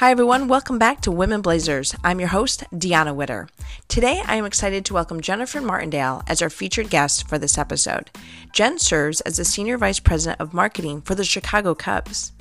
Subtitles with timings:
[0.00, 0.48] Hi, everyone.
[0.48, 1.94] Welcome back to Women Blazers.
[2.02, 3.50] I'm your host, Deanna Witter.
[3.86, 8.10] Today, I am excited to welcome Jennifer Martindale as our featured guest for this episode.
[8.54, 12.32] Jen serves as the Senior Vice President of Marketing for the Chicago Cubs.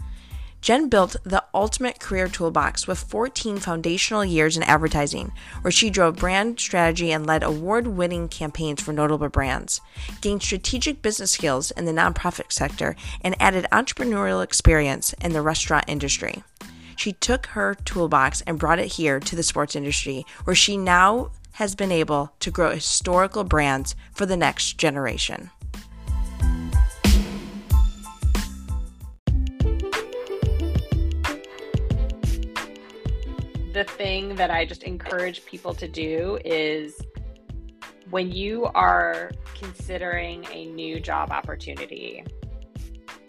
[0.62, 6.16] Jen built the ultimate career toolbox with 14 foundational years in advertising, where she drove
[6.16, 9.82] brand strategy and led award winning campaigns for notable brands,
[10.22, 15.84] gained strategic business skills in the nonprofit sector, and added entrepreneurial experience in the restaurant
[15.90, 16.42] industry.
[17.00, 21.32] She took her toolbox and brought it here to the sports industry, where she now
[21.54, 25.50] has been able to grow historical brands for the next generation.
[33.72, 37.02] The thing that I just encourage people to do is
[38.10, 42.26] when you are considering a new job opportunity,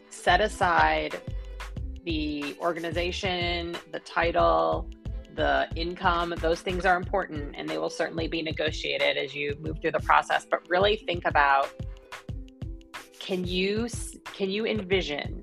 [0.08, 1.20] set aside
[2.04, 4.88] the organization, the title,
[5.34, 9.78] the income, those things are important and they will certainly be negotiated as you move
[9.80, 10.46] through the process.
[10.50, 11.70] But really think about
[13.18, 13.88] can you
[14.24, 15.42] can you envision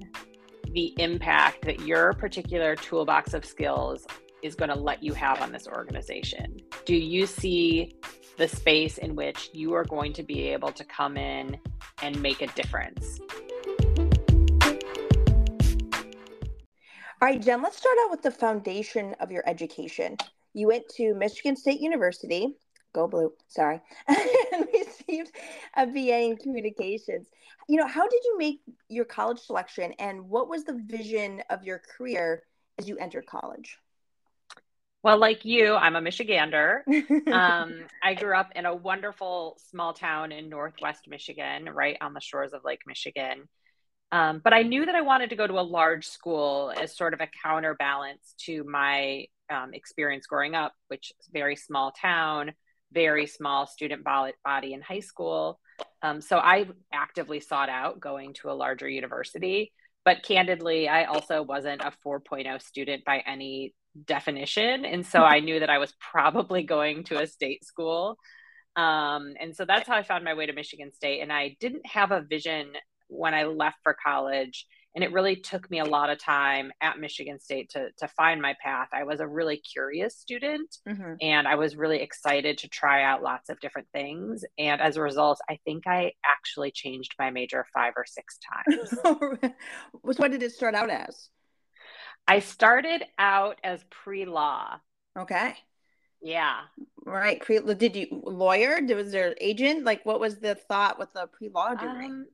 [0.73, 4.05] the impact that your particular toolbox of skills
[4.43, 6.59] is going to let you have on this organization?
[6.85, 7.95] Do you see
[8.37, 11.57] the space in which you are going to be able to come in
[12.01, 13.19] and make a difference?
[17.19, 20.17] All right, Jen, let's start out with the foundation of your education.
[20.53, 22.55] You went to Michigan State University,
[22.93, 25.31] go blue, sorry, and received
[25.75, 27.27] a BA in communications.
[27.67, 31.63] You know, how did you make your college selection and what was the vision of
[31.63, 32.43] your career
[32.77, 33.79] as you entered college?
[35.01, 36.81] Well, like you, I'm a Michigander.
[37.31, 42.21] um, I grew up in a wonderful small town in Northwest Michigan, right on the
[42.21, 43.47] shores of Lake Michigan.
[44.11, 47.13] Um, but I knew that I wanted to go to a large school as sort
[47.13, 52.53] of a counterbalance to my um, experience growing up, which is very small town,
[52.93, 55.59] very small student body in high school.
[56.01, 59.73] Um, so I actively sought out going to a larger university.
[60.05, 63.73] But candidly, I also wasn't a 4.0 student by any
[64.05, 64.85] definition.
[64.85, 68.17] And so I knew that I was probably going to a state school.
[68.77, 71.21] Um, and so that's how I found my way to Michigan State.
[71.21, 72.71] And I didn't have a vision
[73.07, 74.65] when I left for college.
[74.95, 78.41] And it really took me a lot of time at Michigan State to, to find
[78.41, 78.87] my path.
[78.91, 81.13] I was a really curious student mm-hmm.
[81.21, 84.43] and I was really excited to try out lots of different things.
[84.57, 89.53] And as a result, I think I actually changed my major five or six times.
[90.01, 91.29] what did it start out as?
[92.27, 94.79] I started out as pre law.
[95.17, 95.53] Okay.
[96.21, 96.61] Yeah.
[97.05, 97.41] Right.
[97.41, 98.79] Pre Did you lawyer?
[98.81, 99.85] Was there agent?
[99.85, 102.05] Like, what was the thought with the pre law degree?
[102.05, 102.27] Um,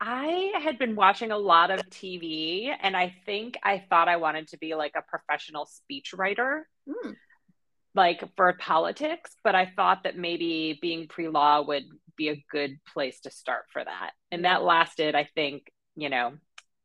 [0.00, 4.48] I had been watching a lot of TV and I think I thought I wanted
[4.48, 6.62] to be like a professional speechwriter.
[6.88, 7.16] Mm.
[7.94, 11.84] Like for politics, but I thought that maybe being pre law would
[12.14, 14.10] be a good place to start for that.
[14.30, 16.34] And that lasted, I think, you know,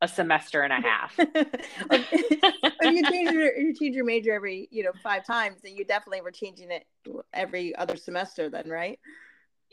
[0.01, 1.17] a semester and a half.
[2.81, 6.21] you change your you change your major every you know five times, then you definitely
[6.21, 6.85] were changing it
[7.33, 8.99] every other semester, then, right?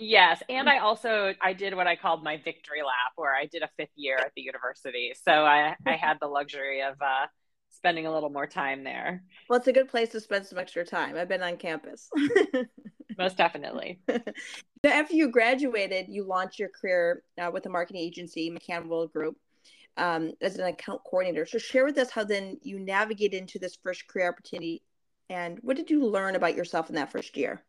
[0.01, 3.63] Yes, and I also I did what I called my victory lap, where I did
[3.63, 5.13] a fifth year at the university.
[5.25, 7.27] So I I had the luxury of uh,
[7.71, 9.25] spending a little more time there.
[9.49, 11.17] Well, it's a good place to spend some extra time.
[11.17, 12.09] I've been on campus.
[13.19, 13.99] Most definitely.
[14.85, 19.35] After you graduated, you launched your career uh, with a marketing agency, McCann Worldgroup,
[19.97, 21.45] um, as an account coordinator.
[21.45, 24.85] So share with us how then you navigated into this first career opportunity,
[25.29, 27.65] and what did you learn about yourself in that first year?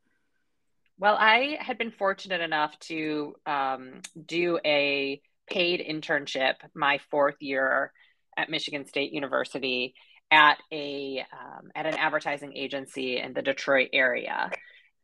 [0.99, 7.93] Well, I had been fortunate enough to um, do a paid internship my fourth year
[8.37, 9.93] at Michigan State University
[10.29, 14.51] at a um, at an advertising agency in the Detroit area.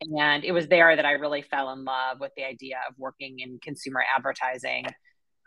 [0.02, 3.40] And it was there that I really fell in love with the idea of working
[3.40, 4.86] in consumer advertising.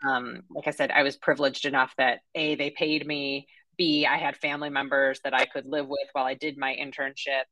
[0.07, 3.45] Um, like I said, I was privileged enough that A, they paid me,
[3.77, 7.43] B, I had family members that I could live with while I did my internship.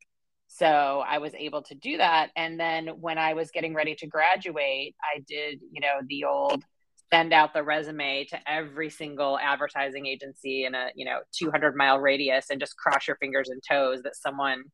[0.48, 2.30] So I was able to do that.
[2.34, 6.64] And then when I was getting ready to graduate, I did, you know, the old
[7.12, 11.98] send out the resume to every single advertising agency in a, you know, 200 mile
[11.98, 14.64] radius and just cross your fingers and toes that someone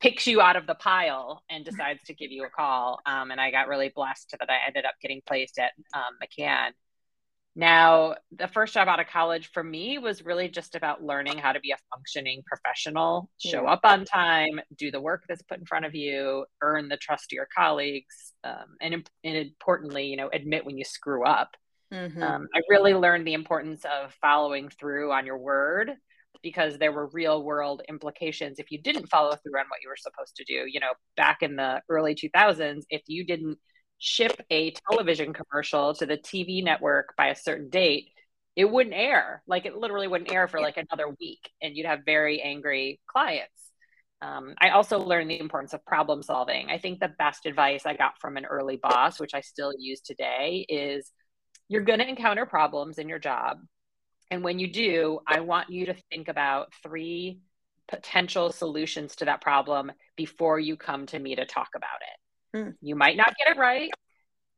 [0.00, 3.00] picks you out of the pile and decides to give you a call.
[3.06, 6.70] Um, and I got really blessed that I ended up getting placed at um, McCann.
[7.58, 11.52] Now, the first job out of college for me was really just about learning how
[11.52, 15.66] to be a functioning professional, show up on time, do the work that's put in
[15.66, 18.94] front of you, earn the trust of your colleagues, um, and,
[19.24, 21.56] and importantly, you know, admit when you screw up.
[21.92, 22.22] Mm-hmm.
[22.22, 25.90] Um, I really learned the importance of following through on your word
[26.44, 29.96] because there were real world implications if you didn't follow through on what you were
[29.96, 30.62] supposed to do.
[30.70, 33.58] You know, back in the early 2000s, if you didn't
[33.98, 38.10] ship a television commercial to the TV network by a certain date,
[38.56, 39.42] it wouldn't air.
[39.46, 43.52] Like it literally wouldn't air for like another week, and you'd have very angry clients.
[44.20, 46.68] Um, I also learned the importance of problem solving.
[46.70, 50.00] I think the best advice I got from an early boss, which I still use
[50.00, 51.12] today, is
[51.68, 53.58] you're going to encounter problems in your job.
[54.30, 57.40] And when you do, I want you to think about three
[57.86, 62.27] potential solutions to that problem before you come to me to talk about it.
[62.54, 62.74] Mm.
[62.80, 63.90] You might not get it right.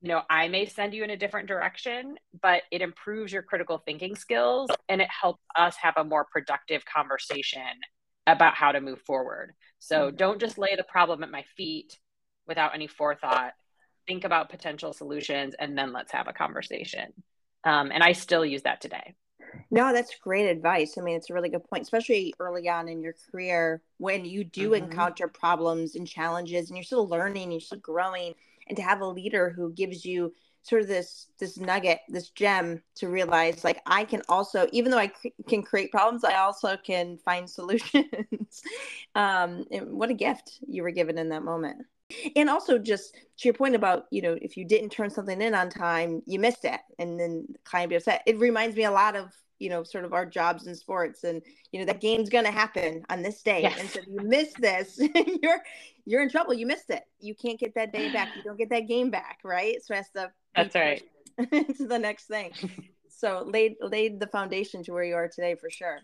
[0.02, 3.82] You know, I may send you in a different direction, but it improves your critical
[3.84, 7.60] thinking skills and it helps us have a more productive conversation
[8.26, 9.52] about how to move forward.
[9.78, 10.16] So mm-hmm.
[10.16, 11.98] don't just lay the problem at my feet
[12.46, 13.52] without any forethought.
[14.06, 17.12] Think about potential solutions and then let's have a conversation.
[17.64, 19.14] Um, and I still use that today.
[19.70, 20.96] No, that's great advice.
[20.98, 24.44] I mean, it's a really good point, especially early on in your career when you
[24.44, 24.84] do mm-hmm.
[24.84, 28.34] encounter problems and challenges and you're still learning, you're still growing.
[28.68, 30.32] And to have a leader who gives you
[30.62, 34.98] sort of this this nugget this gem to realize like i can also even though
[34.98, 38.62] i cr- can create problems i also can find solutions
[39.14, 41.78] um and what a gift you were given in that moment
[42.36, 45.54] and also just to your point about you know if you didn't turn something in
[45.54, 46.80] on time you missed it.
[46.98, 48.22] And then the client be upset.
[48.26, 51.42] It reminds me a lot of you know sort of our jobs in sports and
[51.72, 53.62] you know that game's going to happen on this day.
[53.62, 53.80] Yes.
[53.80, 55.00] and so you miss this
[55.42, 55.60] you're
[56.06, 56.54] you're in trouble.
[56.54, 57.04] You missed it.
[57.20, 58.30] You can't get that day back.
[58.36, 59.76] You don't get that game back right?
[59.84, 61.02] So that's the that's right.
[61.38, 62.52] to the next thing.
[63.08, 66.00] So laid laid the foundation to where you are today for sure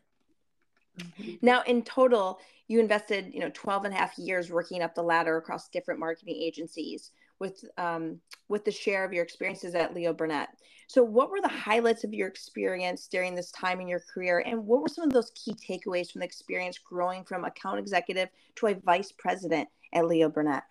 [0.98, 1.34] mm-hmm.
[1.42, 2.38] now in total
[2.68, 6.00] you invested you know 12 and a half years working up the ladder across different
[6.00, 10.48] marketing agencies with um, with the share of your experiences at Leo Burnett.
[10.88, 14.64] So, what were the highlights of your experience during this time in your career, and
[14.66, 18.68] what were some of those key takeaways from the experience growing from account executive to
[18.68, 20.62] a vice president at Leo Burnett?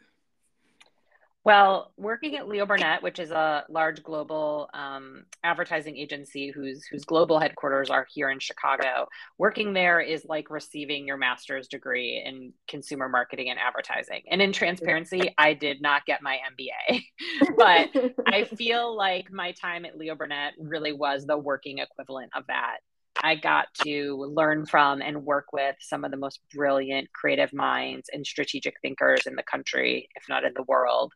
[1.46, 7.06] Well, working at Leo Burnett, which is a large global um, advertising agency whose whose
[7.06, 9.08] global headquarters are here in Chicago,
[9.38, 14.24] working there is like receiving your master's degree in consumer marketing and advertising.
[14.32, 17.04] And in transparency, I did not get my MBA,
[17.58, 17.90] but
[18.26, 22.78] I feel like my time at Leo Burnett really was the working equivalent of that.
[23.22, 28.10] I got to learn from and work with some of the most brilliant creative minds
[28.12, 31.14] and strategic thinkers in the country, if not in the world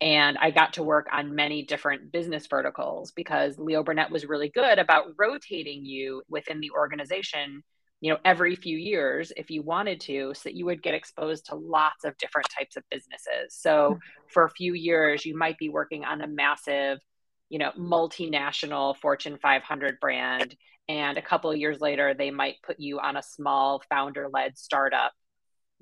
[0.00, 4.48] and I got to work on many different business verticals because Leo Burnett was really
[4.48, 7.64] good about rotating you within the organization,
[8.00, 11.46] you know, every few years if you wanted to, so that you would get exposed
[11.46, 13.56] to lots of different types of businesses.
[13.56, 13.98] So mm-hmm.
[14.28, 17.00] for a few years, you might be working on a massive,
[17.48, 20.54] you know, multinational Fortune 500 brand.
[20.88, 24.56] And a couple of years later, they might put you on a small founder led
[24.56, 25.12] startup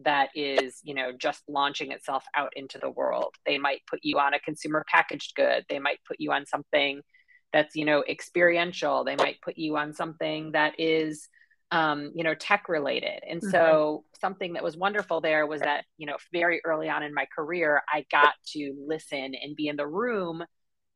[0.05, 3.35] that is you know just launching itself out into the world.
[3.47, 5.65] They might put you on a consumer packaged good.
[5.69, 7.01] They might put you on something
[7.53, 9.05] that's you know experiential.
[9.05, 11.29] They might put you on something that is
[11.71, 13.21] um, you know tech related.
[13.29, 13.51] And mm-hmm.
[13.51, 17.27] so something that was wonderful there was that you know very early on in my
[17.35, 20.45] career i got to listen and be in the room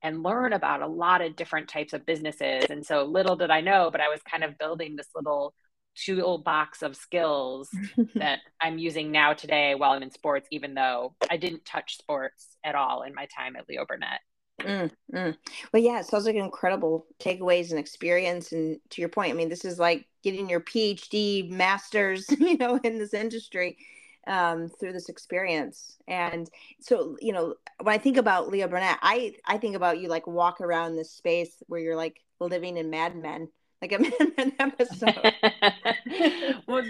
[0.03, 2.65] and learn about a lot of different types of businesses.
[2.71, 5.55] And so little did i know but i was kind of building this little
[6.05, 7.69] toolbox of skills
[8.15, 12.57] that I'm using now today while I'm in sports, even though I didn't touch sports
[12.65, 14.21] at all in my time at Leo Burnett.
[14.61, 15.37] Mm, mm.
[15.73, 18.53] Well, yeah, it sounds like incredible takeaways and experience.
[18.53, 22.79] And to your point, I mean, this is like getting your PhD, master's, you know,
[22.85, 23.79] in this industry
[24.27, 25.97] um, through this experience.
[26.07, 26.49] And
[26.81, 30.27] so, you know, when I think about Leo Burnett, I I think about you like
[30.27, 33.49] walk around this space where you're like living in Mad Men
[33.83, 35.15] like a episode.
[36.67, 36.85] well,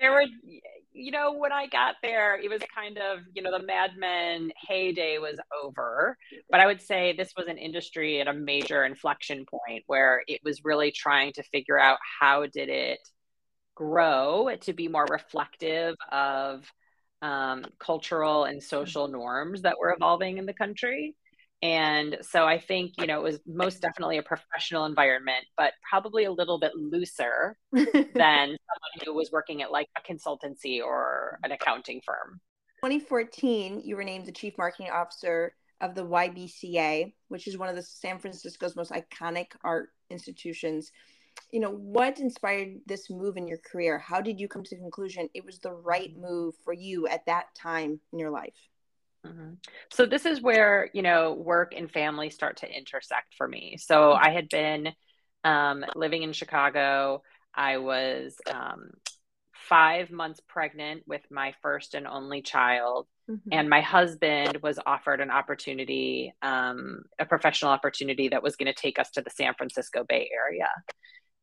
[0.00, 0.24] there were,
[0.92, 4.50] you know, when I got there, it was kind of, you know, the Mad Men
[4.68, 6.16] heyday was over.
[6.50, 10.40] But I would say this was an industry at a major inflection point where it
[10.44, 13.00] was really trying to figure out how did it
[13.74, 16.64] grow to be more reflective of
[17.22, 21.14] um, cultural and social norms that were evolving in the country.
[21.60, 26.24] And so I think, you know, it was most definitely a professional environment, but probably
[26.24, 31.50] a little bit looser than someone who was working at like a consultancy or an
[31.50, 32.40] accounting firm.
[32.84, 37.74] 2014, you were named the chief marketing officer of the YBCA, which is one of
[37.74, 40.92] the San Francisco's most iconic art institutions.
[41.50, 43.98] You know, what inspired this move in your career?
[43.98, 47.26] How did you come to the conclusion it was the right move for you at
[47.26, 48.68] that time in your life?
[49.26, 49.54] Mm-hmm.
[49.92, 53.76] So this is where you know work and family start to intersect for me.
[53.78, 54.24] So mm-hmm.
[54.24, 54.92] I had been
[55.44, 57.22] um, living in Chicago.
[57.54, 58.90] I was um,
[59.68, 63.06] five months pregnant with my first and only child.
[63.30, 63.48] Mm-hmm.
[63.52, 68.80] And my husband was offered an opportunity, um, a professional opportunity that was going to
[68.80, 70.68] take us to the San Francisco Bay Area.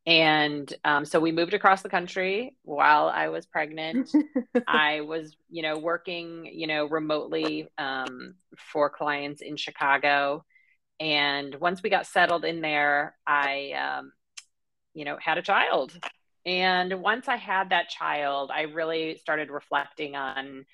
[0.06, 4.10] And um, so we moved across the country while I was pregnant.
[4.68, 10.44] I was, you know, working, you know, remotely um, for clients in Chicago.
[11.00, 14.12] And once we got settled in there, I, um,
[14.94, 15.98] you know, had a child.
[16.46, 20.66] And once I had that child, I really started reflecting on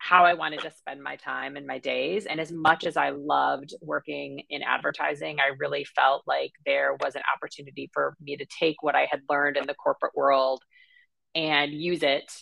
[0.00, 2.24] how I wanted to spend my time and my days.
[2.24, 7.16] And as much as I loved working in advertising, I really felt like there was
[7.16, 10.62] an opportunity for me to take what I had learned in the corporate world
[11.34, 12.32] and use it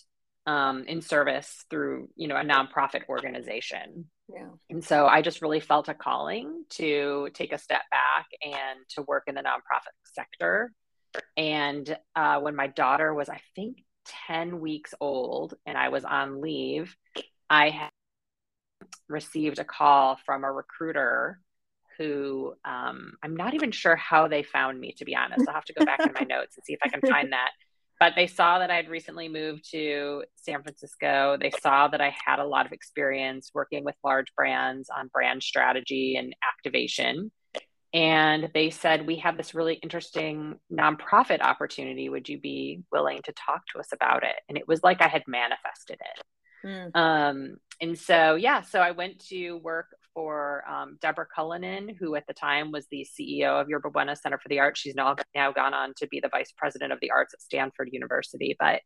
[0.46, 4.08] um, in service through, you know, a nonprofit organization.
[4.32, 4.50] Yeah.
[4.70, 9.02] And so I just really felt a calling to take a step back and to
[9.02, 10.72] work in the nonprofit sector.
[11.36, 13.78] And uh, when my daughter was, I think,
[14.28, 16.94] 10 weeks old and I was on leave,
[17.50, 17.90] I had
[19.08, 21.40] received a call from a recruiter
[21.98, 25.46] who um, I'm not even sure how they found me, to be honest.
[25.48, 27.50] I'll have to go back in my notes and see if I can find that.
[27.98, 31.36] But they saw that I'd recently moved to San Francisco.
[31.40, 35.42] They saw that I had a lot of experience working with large brands on brand
[35.42, 37.32] strategy and activation.
[37.92, 42.08] And they said, We have this really interesting nonprofit opportunity.
[42.08, 44.36] Would you be willing to talk to us about it?
[44.48, 46.22] And it was like I had manifested it.
[46.64, 46.96] Mm.
[46.96, 52.26] Um, and so, yeah, so I went to work for um, Deborah Cullinan, who at
[52.26, 54.80] the time was the CEO of Yerba Buena Center for the Arts.
[54.80, 57.90] She's now, now gone on to be the vice president of the arts at Stanford
[57.92, 58.80] University, but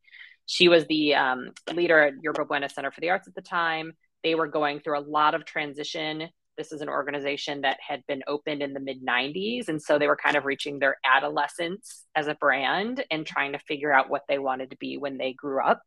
[0.45, 3.93] she was the um, leader at Yerba Buena Center for the Arts at the time.
[4.23, 6.29] They were going through a lot of transition.
[6.59, 9.69] This is an organization that had been opened in the mid 90s.
[9.69, 13.59] And so they were kind of reaching their adolescence as a brand and trying to
[13.59, 15.81] figure out what they wanted to be when they grew up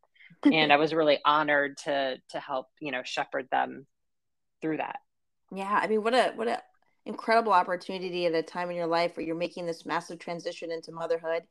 [0.52, 3.86] and I was really honored to to help you know shepherd them
[4.62, 4.98] through that.
[5.52, 6.62] Yeah, I mean, what a what a
[7.04, 10.92] incredible opportunity at a time in your life where you're making this massive transition into
[10.92, 11.42] motherhood.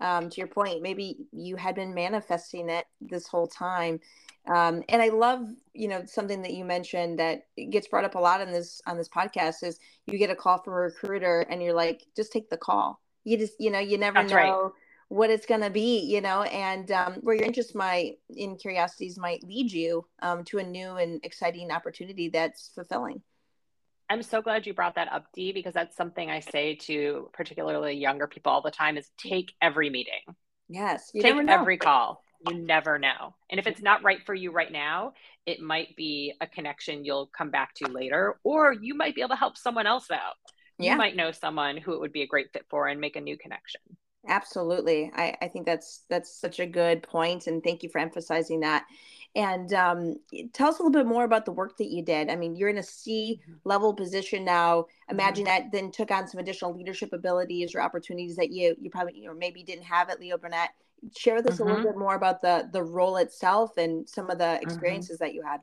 [0.00, 4.00] Um, to your point, maybe you had been manifesting it this whole time.
[4.46, 8.18] Um, and I love, you know, something that you mentioned that gets brought up a
[8.18, 11.62] lot in this on this podcast is you get a call from a recruiter and
[11.62, 13.00] you're like, just take the call.
[13.24, 14.36] You just, you know, you never That's know.
[14.36, 14.72] Right
[15.08, 19.18] what it's going to be you know and um, where your interest might in curiosities
[19.18, 23.22] might lead you um, to a new and exciting opportunity that's fulfilling.
[24.08, 27.94] I'm so glad you brought that up dee because that's something i say to particularly
[27.94, 30.20] younger people all the time is take every meeting.
[30.68, 32.22] Yes take every call.
[32.48, 33.34] You never know.
[33.50, 35.12] And if it's not right for you right now
[35.46, 39.30] it might be a connection you'll come back to later or you might be able
[39.30, 40.34] to help someone else out.
[40.78, 40.92] Yeah.
[40.92, 43.20] you might know someone who it would be a great fit for and make a
[43.20, 43.80] new connection
[44.28, 45.10] Absolutely.
[45.14, 48.84] I, I think that's that's such a good point, and thank you for emphasizing that.
[49.34, 50.16] And um,
[50.54, 52.30] tell us a little bit more about the work that you did.
[52.30, 53.54] I mean, you're in a C mm-hmm.
[53.64, 54.86] level position now.
[55.10, 55.64] Imagine mm-hmm.
[55.64, 59.34] that then took on some additional leadership abilities or opportunities that you you probably or
[59.34, 60.70] maybe didn't have at Leo Burnett.
[61.14, 61.62] Share with us mm-hmm.
[61.62, 61.88] a little mm-hmm.
[61.90, 64.62] bit more about the the role itself and some of the mm-hmm.
[64.62, 65.60] experiences that you had.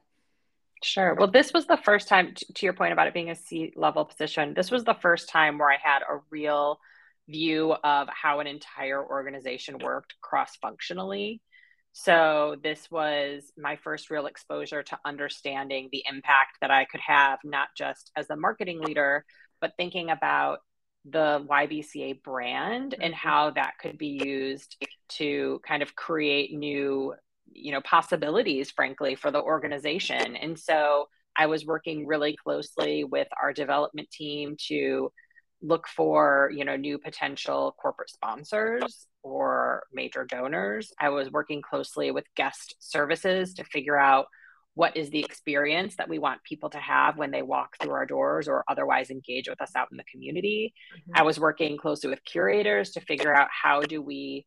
[0.83, 1.15] Sure.
[1.15, 4.03] Well, this was the first time, to your point about it being a C level
[4.03, 6.79] position, this was the first time where I had a real
[7.29, 11.41] view of how an entire organization worked cross functionally.
[11.93, 17.39] So, this was my first real exposure to understanding the impact that I could have,
[17.43, 19.25] not just as a marketing leader,
[19.61, 20.59] but thinking about
[21.05, 23.27] the YBCA brand and mm-hmm.
[23.27, 24.77] how that could be used
[25.09, 27.13] to kind of create new
[27.51, 33.27] you know possibilities frankly for the organization and so i was working really closely with
[33.41, 35.11] our development team to
[35.63, 40.91] look for you know new potential corporate sponsors or major donors.
[40.99, 44.27] I was working closely with guest services to figure out
[44.75, 48.05] what is the experience that we want people to have when they walk through our
[48.05, 50.73] doors or otherwise engage with us out in the community.
[50.97, 51.11] Mm-hmm.
[51.19, 54.45] i was working closely with curators to figure out how do we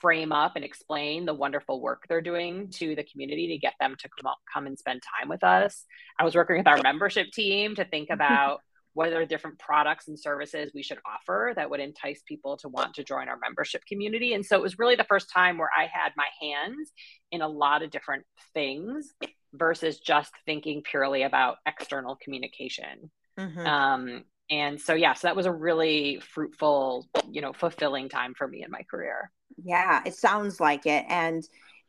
[0.00, 3.96] frame up and explain the wonderful work they're doing to the community to get them
[3.98, 5.84] to come, come and spend time with us.
[6.18, 8.60] I was working with our membership team to think about
[8.94, 12.94] what are different products and services we should offer that would entice people to want
[12.94, 14.34] to join our membership community.
[14.34, 16.92] And so it was really the first time where I had my hands
[17.30, 19.12] in a lot of different things
[19.52, 23.10] versus just thinking purely about external communication.
[23.38, 23.66] Mm-hmm.
[23.66, 28.48] Um, and so, yeah, so that was a really fruitful, you know, fulfilling time for
[28.48, 29.30] me in my career.
[29.62, 31.04] Yeah, it sounds like it.
[31.08, 31.46] And,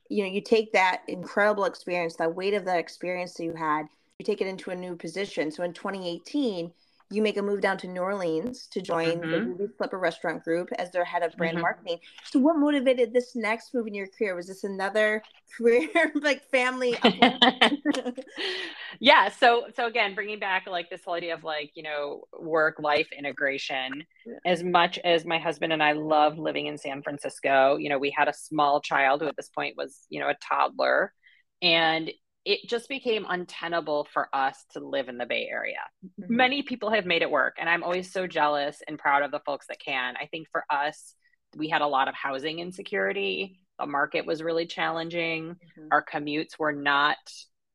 [0.09, 3.87] you know, you take that incredible experience, that weight of that experience that you had,
[4.19, 5.49] you take it into a new position.
[5.49, 6.71] So in 2018,
[7.11, 9.31] you make a move down to New Orleans to join mm-hmm.
[9.31, 11.63] the Ruby Slipper Restaurant Group as their head of brand mm-hmm.
[11.63, 11.99] marketing.
[12.23, 14.35] So, what motivated this next move in your career?
[14.35, 15.21] Was this another
[15.57, 16.97] career, like family?
[18.99, 19.29] yeah.
[19.29, 23.09] So, so again, bringing back like this whole idea of like you know work life
[23.17, 24.05] integration.
[24.25, 24.33] Yeah.
[24.45, 28.13] As much as my husband and I love living in San Francisco, you know, we
[28.15, 31.13] had a small child who at this point was you know a toddler,
[31.61, 32.09] and
[32.45, 35.81] it just became untenable for us to live in the Bay Area.
[36.05, 36.35] Mm-hmm.
[36.35, 39.41] Many people have made it work, and I'm always so jealous and proud of the
[39.45, 40.15] folks that can.
[40.17, 41.13] I think for us,
[41.55, 43.59] we had a lot of housing insecurity.
[43.79, 45.49] The market was really challenging.
[45.49, 45.87] Mm-hmm.
[45.91, 47.17] Our commutes were not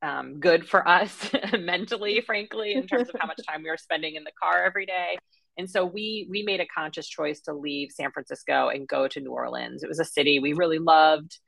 [0.02, 4.16] um, good for us mentally, frankly, in terms of how much time we were spending
[4.16, 5.16] in the car every day.
[5.58, 9.20] And so we we made a conscious choice to leave San Francisco and go to
[9.20, 9.82] New Orleans.
[9.82, 11.38] It was a city we really loved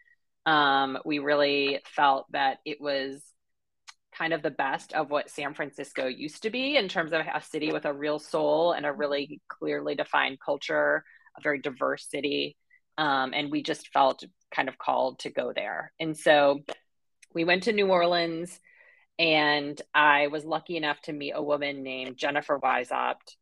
[0.48, 3.22] um, we really felt that it was
[4.16, 7.42] kind of the best of what San Francisco used to be in terms of a
[7.42, 11.04] city with a real soul and a really clearly defined culture,
[11.36, 12.56] a very diverse city.
[12.96, 15.92] Um, and we just felt kind of called to go there.
[16.00, 16.60] And so
[17.34, 18.58] we went to New Orleans,
[19.18, 23.36] and I was lucky enough to meet a woman named Jennifer Weishaupt,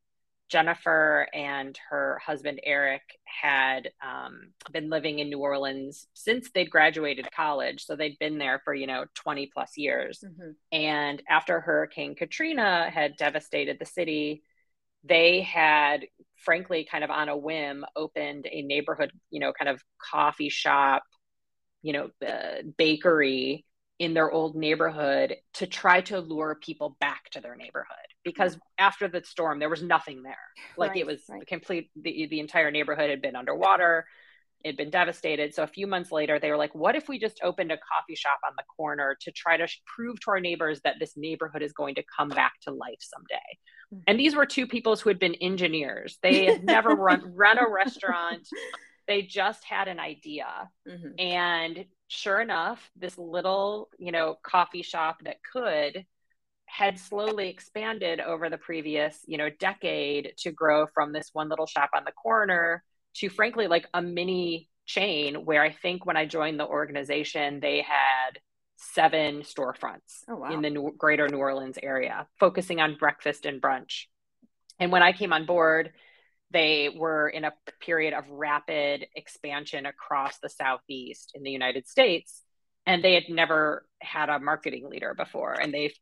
[0.48, 7.28] Jennifer and her husband Eric had um, been living in New Orleans since they'd graduated
[7.32, 7.84] college.
[7.84, 10.22] So they'd been there for, you know, 20 plus years.
[10.24, 10.50] Mm-hmm.
[10.72, 14.44] And after Hurricane Katrina had devastated the city,
[15.04, 19.82] they had, frankly, kind of on a whim, opened a neighborhood, you know, kind of
[19.98, 21.02] coffee shop,
[21.82, 23.65] you know, uh, bakery
[23.98, 29.08] in their old neighborhood to try to lure people back to their neighborhood because after
[29.08, 30.36] the storm there was nothing there.
[30.76, 31.46] Like right, it was right.
[31.46, 34.06] complete the, the entire neighborhood had been underwater
[34.64, 35.54] it had been devastated.
[35.54, 38.16] So a few months later they were like what if we just opened a coffee
[38.16, 41.72] shop on the corner to try to prove to our neighbors that this neighborhood is
[41.72, 43.36] going to come back to life someday?
[43.94, 44.02] Mm-hmm.
[44.08, 46.18] and these were two people who had been engineers.
[46.20, 48.48] They had never run run a restaurant.
[49.06, 50.46] They just had an idea.
[50.88, 51.20] Mm-hmm.
[51.20, 56.06] and sure enough this little you know coffee shop that could
[56.66, 61.66] had slowly expanded over the previous, you know, decade to grow from this one little
[61.66, 62.82] shop on the corner
[63.14, 67.82] to frankly like a mini chain where I think when I joined the organization, they
[67.82, 68.40] had
[68.76, 70.52] seven storefronts oh, wow.
[70.52, 74.04] in the New- greater New Orleans area, focusing on breakfast and brunch.
[74.78, 75.92] And when I came on board,
[76.50, 82.42] they were in a period of rapid expansion across the Southeast in the United States.
[82.86, 85.52] And they had never had a marketing leader before.
[85.52, 85.92] And they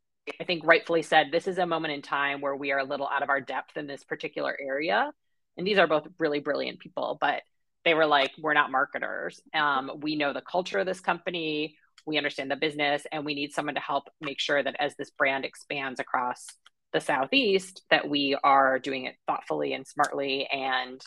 [0.40, 3.08] I think rightfully said, this is a moment in time where we are a little
[3.08, 5.12] out of our depth in this particular area.
[5.56, 7.42] And these are both really brilliant people, but
[7.84, 9.40] they were like, we're not marketers.
[9.52, 11.76] Um, we know the culture of this company,
[12.06, 15.10] we understand the business, and we need someone to help make sure that as this
[15.10, 16.46] brand expands across
[16.94, 21.02] the Southeast, that we are doing it thoughtfully and smartly and,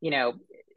[0.00, 0.32] you know,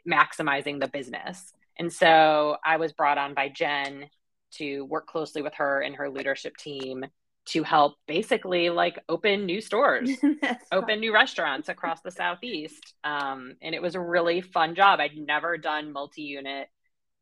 [0.08, 1.52] maximizing the business.
[1.80, 4.10] And so I was brought on by Jen
[4.58, 7.06] to work closely with her and her leadership team
[7.44, 10.12] to help basically like open new stores,
[10.72, 12.94] open new restaurants across the Southeast.
[13.04, 15.00] Um, and it was a really fun job.
[15.00, 16.68] I'd never done multi unit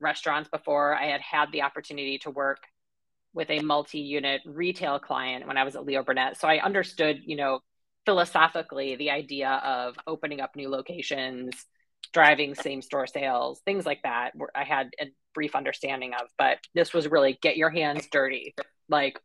[0.02, 0.96] restaurants before.
[0.96, 2.64] I had had the opportunity to work
[3.34, 6.38] with a multi unit retail client when I was at Leo Burnett.
[6.38, 7.60] So I understood, you know,
[8.06, 11.54] philosophically the idea of opening up new locations,
[12.14, 14.32] driving same store sales, things like that.
[14.56, 18.56] I had a brief understanding of, but this was really get your hands dirty.
[18.88, 19.20] Like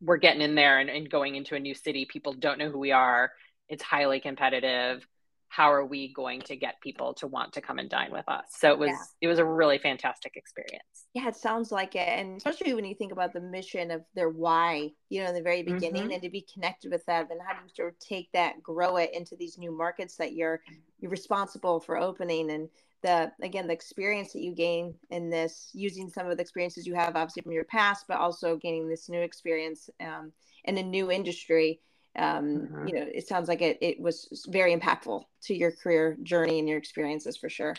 [0.00, 2.06] we're getting in there and, and going into a new city.
[2.10, 3.32] People don't know who we are.
[3.68, 5.06] It's highly competitive.
[5.48, 8.44] How are we going to get people to want to come and dine with us?
[8.50, 9.04] So it was yeah.
[9.22, 10.82] it was a really fantastic experience.
[11.14, 12.08] Yeah, it sounds like it.
[12.08, 15.42] And especially when you think about the mission of their why, you know, in the
[15.42, 16.12] very beginning mm-hmm.
[16.12, 18.96] and to be connected with that and how do you sort of take that, grow
[18.96, 20.60] it into these new markets that you're
[20.98, 22.68] you're responsible for opening and
[23.02, 26.94] the again the experience that you gain in this using some of the experiences you
[26.94, 30.32] have obviously from your past but also gaining this new experience um,
[30.64, 31.80] in a new industry
[32.18, 32.88] um, mm-hmm.
[32.88, 36.68] you know it sounds like it, it was very impactful to your career journey and
[36.68, 37.74] your experiences for sure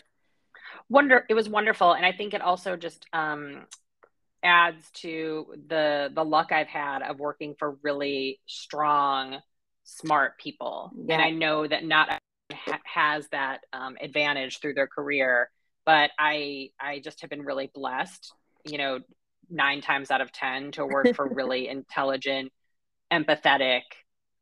[0.88, 3.66] wonder it was wonderful and i think it also just um,
[4.42, 9.38] adds to the the luck i've had of working for really strong
[9.84, 11.14] smart people yeah.
[11.14, 12.20] and i know that not
[12.52, 15.50] ha- has that um, advantage through their career.
[15.84, 18.32] But I I just have been really blessed,
[18.64, 19.00] you know,
[19.48, 22.52] nine times out of ten to work for really intelligent,
[23.12, 23.82] empathetic,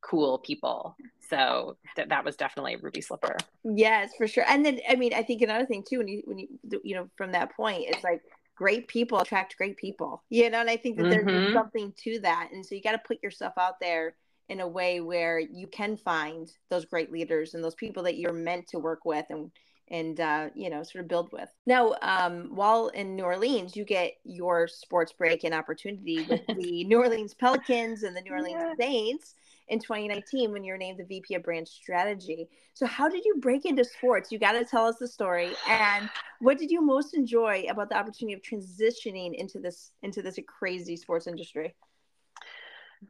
[0.07, 0.97] cool people.
[1.29, 3.37] So th- that was definitely a Ruby Slipper.
[3.65, 4.45] Yes, for sure.
[4.47, 6.49] And then I mean, I think another thing too, when you when you
[6.85, 8.23] you know from that point, it's like
[8.55, 10.23] great people attract great people.
[10.31, 11.27] You know, and I think that mm-hmm.
[11.27, 12.51] there's something to that.
[12.53, 14.15] And so you got to put yourself out there
[14.49, 18.33] in a way where you can find those great leaders and those people that you're
[18.33, 19.51] meant to work with and
[19.89, 23.85] and uh, you know sort of build with now um, while in new orleans you
[23.85, 28.61] get your sports break and opportunity with the new orleans pelicans and the new orleans
[28.61, 28.75] yeah.
[28.79, 29.35] saints
[29.69, 32.49] in 2019 when you were named the vp of brand strategy.
[32.75, 34.31] So how did you break into sports?
[34.31, 35.53] You got to tell us the story.
[35.69, 36.09] And
[36.41, 40.97] what did you most enjoy about the opportunity of transitioning into this into this crazy
[40.97, 41.75] sports industry?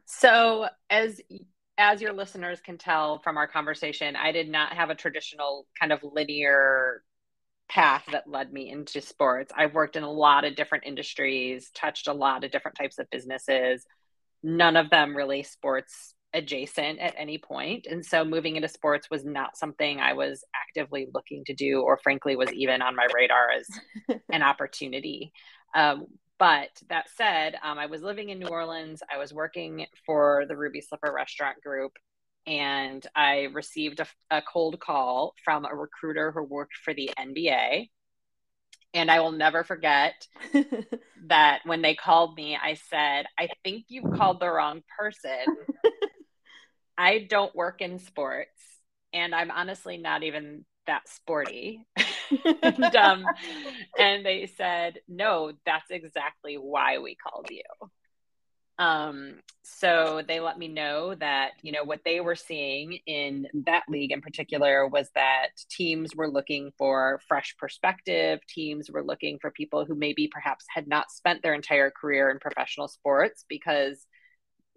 [0.05, 1.21] So as
[1.77, 5.91] as your listeners can tell from our conversation, I did not have a traditional kind
[5.91, 7.03] of linear
[7.69, 9.51] path that led me into sports.
[9.55, 13.09] I've worked in a lot of different industries, touched a lot of different types of
[13.11, 13.85] businesses,
[14.41, 17.87] none of them really sports adjacent at any point.
[17.89, 21.97] And so moving into sports was not something I was actively looking to do, or
[21.97, 23.67] frankly, was even on my radar as
[24.31, 25.33] an opportunity.
[25.75, 26.07] Um,
[26.39, 29.01] but that said, um, I was living in New Orleans.
[29.11, 31.93] I was working for the Ruby Slipper Restaurant Group,
[32.45, 37.89] and I received a, a cold call from a recruiter who worked for the NBA.
[38.93, 40.27] And I will never forget
[41.27, 45.45] that when they called me, I said, I think you've called the wrong person.
[46.97, 48.61] I don't work in sports,
[49.13, 51.85] and I'm honestly not even that sporty.
[52.63, 53.25] and, um,
[53.99, 57.89] and they said, no, that's exactly why we called you.
[58.79, 63.83] Um, so they let me know that, you know, what they were seeing in that
[63.89, 68.39] league in particular was that teams were looking for fresh perspective.
[68.47, 72.37] Teams were looking for people who maybe perhaps had not spent their entire career in
[72.37, 74.05] professional sports because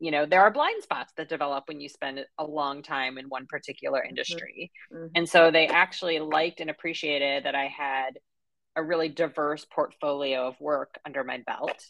[0.00, 3.26] you know there are blind spots that develop when you spend a long time in
[3.26, 4.08] one particular mm-hmm.
[4.08, 5.06] industry mm-hmm.
[5.14, 8.18] and so they actually liked and appreciated that i had
[8.76, 11.84] a really diverse portfolio of work under my belt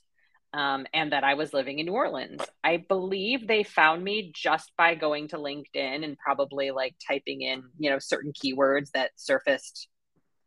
[0.53, 4.73] um, and that i was living in new orleans i believe they found me just
[4.77, 9.89] by going to linkedin and probably like typing in you know certain keywords that surfaced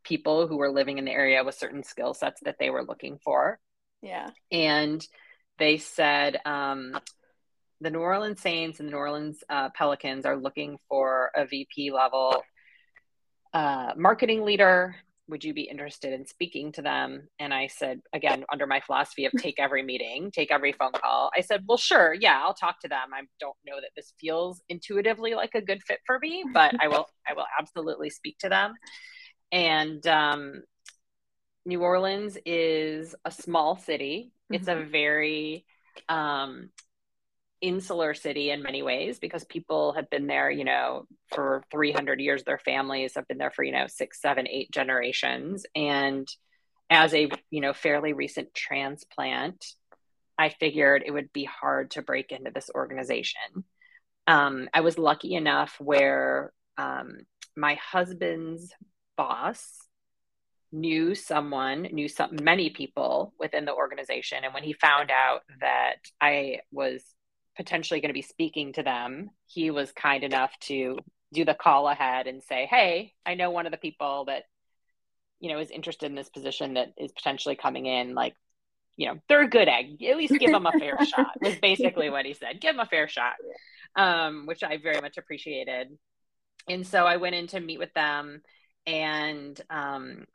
[0.03, 3.17] people who were living in the area with certain skill sets that they were looking
[3.23, 3.57] for
[4.01, 5.07] yeah and
[5.59, 6.97] they said um,
[7.83, 11.91] the New Orleans Saints and the New Orleans uh, Pelicans are looking for a VP
[11.91, 12.41] level
[13.53, 14.95] uh, marketing leader.
[15.27, 17.27] Would you be interested in speaking to them?
[17.39, 21.29] And I said, again, under my philosophy of take every meeting, take every phone call,
[21.35, 23.13] I said, well, sure, yeah, I'll talk to them.
[23.13, 26.87] I don't know that this feels intuitively like a good fit for me, but I
[26.87, 28.73] will, I will absolutely speak to them.
[29.51, 30.63] And um,
[31.65, 34.31] New Orleans is a small city.
[34.49, 34.83] It's mm-hmm.
[34.83, 35.65] a very
[36.09, 36.69] um,
[37.63, 42.43] insular city in many ways because people have been there, you know, for 300 years.
[42.43, 45.65] Their families have been there for, you know, six, seven, eight generations.
[45.73, 46.27] And
[46.89, 49.65] as a, you know, fairly recent transplant,
[50.37, 53.63] I figured it would be hard to break into this organization.
[54.27, 57.19] Um, I was lucky enough where um,
[57.55, 58.73] my husband's
[59.15, 59.79] boss
[60.73, 64.39] knew someone, knew some many people within the organization.
[64.43, 67.03] And when he found out that I was
[67.55, 70.97] potentially going to be speaking to them, he was kind enough to
[71.33, 74.43] do the call ahead and say, Hey, I know one of the people that,
[75.39, 78.15] you know, is interested in this position that is potentially coming in.
[78.15, 78.35] Like,
[78.95, 80.01] you know, they're a good egg.
[80.03, 82.61] At least give them a fair shot, was basically what he said.
[82.61, 83.33] Give them a fair shot,
[83.95, 85.89] um, which I very much appreciated.
[86.69, 88.41] And so I went in to meet with them
[88.85, 90.25] and um,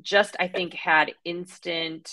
[0.00, 2.10] just, I think, had instant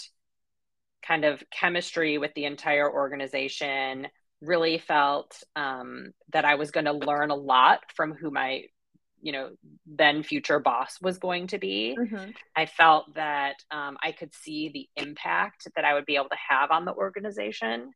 [1.06, 4.08] kind of chemistry with the entire organization
[4.42, 8.64] really felt um, that I was going to learn a lot from who my,
[9.22, 9.50] you know,
[9.86, 11.98] then future boss was going to be.
[12.00, 12.32] Mm-hmm.
[12.56, 16.38] I felt that um, I could see the impact that I would be able to
[16.50, 17.92] have on the organization.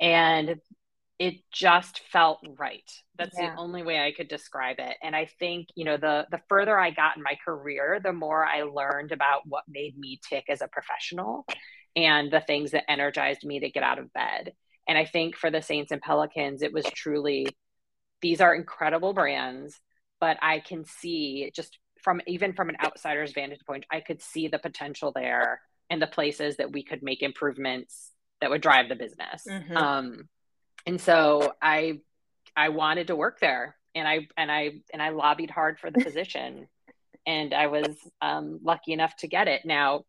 [0.00, 0.60] And
[1.18, 2.90] it just felt right.
[3.18, 3.54] That's yeah.
[3.54, 4.96] the only way I could describe it.
[5.02, 8.44] And I think, you know, the the further I got in my career, the more
[8.44, 11.44] I learned about what made me tick as a professional
[11.94, 14.54] and the things that energized me to get out of bed.
[14.90, 17.46] And I think for the Saints and Pelicans, it was truly
[18.22, 19.80] these are incredible brands,
[20.20, 24.48] but I can see just from even from an outsider's vantage point, I could see
[24.48, 28.96] the potential there and the places that we could make improvements that would drive the
[28.96, 29.44] business.
[29.48, 29.76] Mm-hmm.
[29.76, 30.28] Um,
[30.84, 32.00] and so I
[32.56, 36.00] I wanted to work there and I and I and I lobbied hard for the
[36.04, 36.66] position
[37.24, 39.64] and I was um, lucky enough to get it.
[39.64, 40.02] Now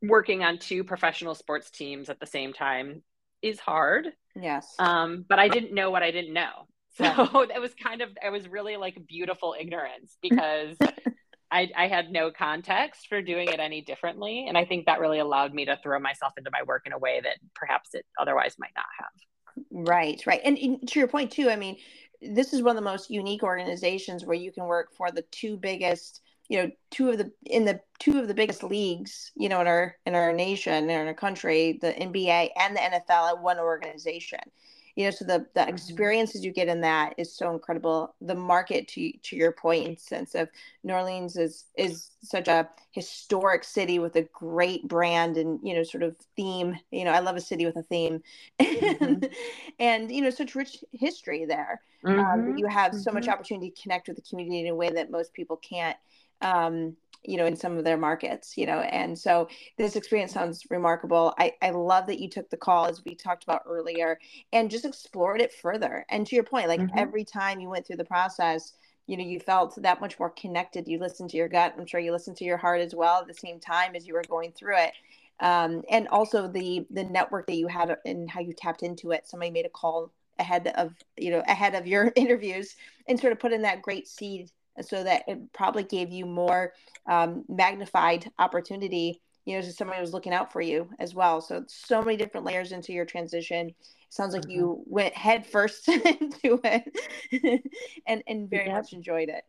[0.00, 3.02] working on two professional sports teams at the same time
[3.42, 4.08] is hard.
[4.34, 4.74] Yes.
[4.78, 6.50] Um, but I didn't know what I didn't know.
[6.98, 10.76] So it was kind of it was really like beautiful ignorance because
[11.50, 14.46] I, I had no context for doing it any differently.
[14.48, 16.98] And I think that really allowed me to throw myself into my work in a
[16.98, 19.66] way that perhaps it otherwise might not have.
[19.70, 20.40] Right, right.
[20.44, 21.76] And, and to your point too, I mean,
[22.20, 25.56] this is one of the most unique organizations where you can work for the two
[25.56, 29.60] biggest you know two of the in the two of the biggest leagues you know
[29.60, 33.58] in our in our nation in our country the nba and the nfl at one
[33.58, 34.40] organization
[34.98, 35.68] you know so the the mm-hmm.
[35.68, 39.96] experiences you get in that is so incredible the market to to your point in
[39.96, 40.48] sense of
[40.82, 45.84] new orleans is is such a historic city with a great brand and you know
[45.84, 48.20] sort of theme you know i love a city with a theme
[48.58, 49.24] mm-hmm.
[49.78, 52.18] and you know such rich history there mm-hmm.
[52.18, 53.32] um, you have so much mm-hmm.
[53.32, 55.96] opportunity to connect with the community in a way that most people can't
[56.40, 58.80] um, you know, in some of their markets, you know.
[58.80, 61.34] And so this experience sounds remarkable.
[61.38, 64.18] I, I love that you took the call as we talked about earlier
[64.52, 66.06] and just explored it further.
[66.08, 66.98] And to your point, like mm-hmm.
[66.98, 68.72] every time you went through the process,
[69.06, 70.86] you know, you felt that much more connected.
[70.86, 71.74] You listened to your gut.
[71.76, 74.14] I'm sure you listened to your heart as well at the same time as you
[74.14, 74.92] were going through it.
[75.40, 79.26] Um, and also the the network that you had and how you tapped into it.
[79.26, 82.76] Somebody made a call ahead of you know ahead of your interviews
[83.08, 84.50] and sort of put in that great seed
[84.82, 86.72] so that it probably gave you more
[87.06, 91.40] um, magnified opportunity you know, to somebody was looking out for you as well.
[91.40, 93.68] So so many different layers into your transition.
[93.68, 93.76] It
[94.10, 94.50] sounds like mm-hmm.
[94.50, 97.64] you went head first into it
[98.06, 99.44] and and very much enjoyed it.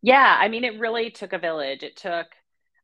[0.00, 1.82] Yeah, I mean it really took a village.
[1.82, 2.28] It took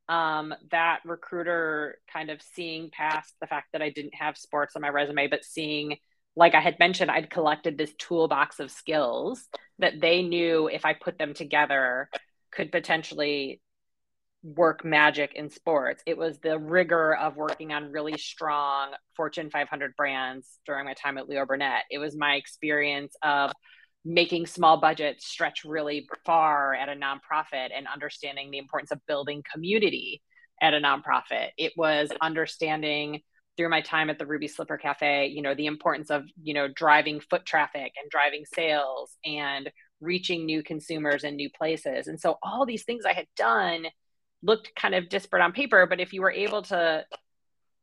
[0.08, 4.82] um, that recruiter kind of seeing past the fact that I didn't have sports on
[4.82, 5.96] my resume, but seeing
[6.36, 10.94] like I had mentioned, I'd collected this toolbox of skills that they knew if I
[10.94, 12.08] put them together
[12.52, 13.60] could potentially
[14.42, 16.02] work magic in sports.
[16.06, 21.18] It was the rigor of working on really strong Fortune 500 brands during my time
[21.18, 21.84] at Leo Burnett.
[21.90, 23.52] It was my experience of
[24.04, 29.42] making small budgets stretch really far at a nonprofit and understanding the importance of building
[29.52, 30.22] community
[30.62, 31.48] at a nonprofit.
[31.58, 33.20] It was understanding
[33.60, 36.66] through my time at the Ruby Slipper Cafe, you know, the importance of, you know,
[36.66, 39.70] driving foot traffic and driving sales and
[40.00, 42.06] reaching new consumers and new places.
[42.06, 43.84] And so all these things I had done
[44.42, 47.04] looked kind of disparate on paper, but if you were able to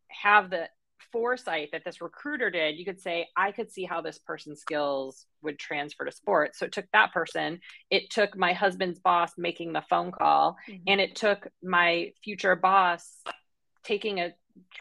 [0.08, 0.68] have the
[1.12, 5.28] foresight that this recruiter did, you could say, I could see how this person's skills
[5.44, 6.58] would transfer to sports.
[6.58, 7.60] So it took that person,
[7.92, 10.82] it took my husband's boss making the phone call, mm-hmm.
[10.88, 13.22] and it took my future boss
[13.84, 14.34] taking a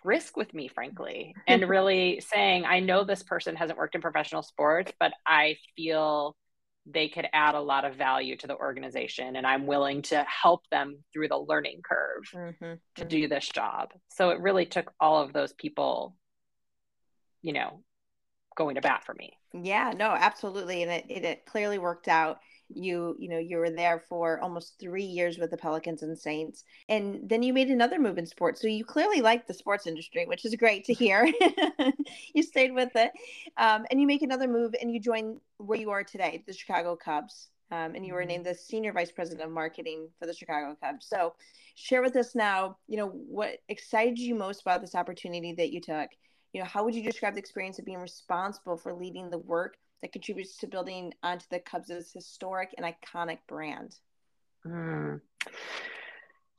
[0.05, 4.43] risk with me, frankly, and really saying, I know this person hasn't worked in professional
[4.43, 6.37] sports, but I feel
[6.87, 10.63] they could add a lot of value to the organization and I'm willing to help
[10.71, 12.75] them through the learning curve mm-hmm.
[12.95, 13.91] to do this job.
[14.09, 16.17] So it really took all of those people,
[17.43, 17.83] you know,
[18.57, 19.33] going to bat for me.
[19.53, 20.83] Yeah, no, absolutely.
[20.83, 24.79] And it, it, it clearly worked out you you know you were there for almost
[24.81, 28.61] three years with the pelicans and saints and then you made another move in sports
[28.61, 31.31] so you clearly like the sports industry which is great to hear
[32.35, 33.13] you stayed with it
[33.57, 36.97] um, and you make another move and you join where you are today the chicago
[36.97, 38.29] cubs um, and you were mm-hmm.
[38.29, 41.35] named the senior vice president of marketing for the chicago cubs so
[41.77, 45.81] share with us now you know what excited you most about this opportunity that you
[45.81, 46.09] took
[46.53, 49.77] you know how would you describe the experience of being responsible for leading the work
[50.03, 53.95] that contributes to building onto the Cubs' historic and iconic brand?
[54.67, 55.21] Mm.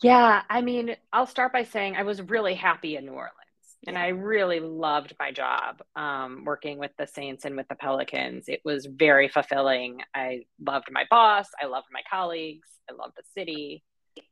[0.02, 3.34] Yeah, I mean, I'll start by saying I was really happy in New Orleans.
[3.82, 3.92] Yeah.
[3.92, 8.46] And I really loved my job um, working with the Saints and with the Pelicans.
[8.48, 10.00] It was very fulfilling.
[10.16, 11.48] I loved my boss.
[11.62, 12.68] I loved my colleagues.
[12.90, 13.84] I loved the city.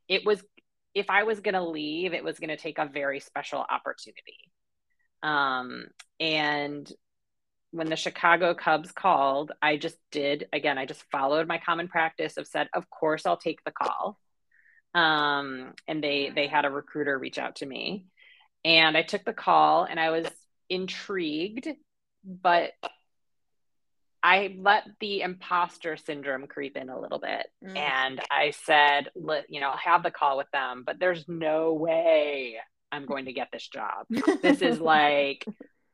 [0.08, 0.42] It was,
[0.94, 4.50] if I was going to leave, it was going to take a very special opportunity.
[5.26, 5.86] Um,
[6.20, 6.90] and
[7.72, 12.36] when the Chicago Cubs called, I just did again, I just followed my common practice
[12.36, 14.18] of said, of course I'll take the call.
[14.94, 18.06] Um, and they they had a recruiter reach out to me.
[18.64, 20.26] And I took the call and I was
[20.70, 21.68] intrigued,
[22.24, 22.72] but
[24.22, 27.46] I let the imposter syndrome creep in a little bit.
[27.64, 27.76] Mm.
[27.76, 29.10] And I said,
[29.48, 32.56] you know, I'll have the call with them, but there's no way
[32.92, 34.06] I'm going to get this job.
[34.42, 35.44] this is like